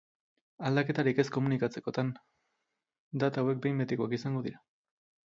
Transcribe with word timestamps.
Aldaketarik 0.69 1.19
ez 1.23 1.25
komunikatzekotan, 1.35 2.09
data 3.25 3.45
hauek 3.45 3.61
behin 3.67 3.85
betikoak 3.85 4.17
izango 4.19 4.43
dira. 4.49 4.65